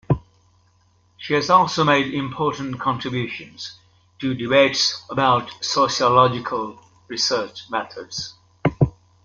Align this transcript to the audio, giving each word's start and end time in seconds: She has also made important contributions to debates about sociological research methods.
She 1.17 1.35
has 1.35 1.51
also 1.51 1.83
made 1.83 2.11
important 2.11 2.79
contributions 2.79 3.77
to 4.17 4.33
debates 4.33 5.03
about 5.11 5.51
sociological 5.63 6.79
research 7.07 7.69
methods. 7.69 8.33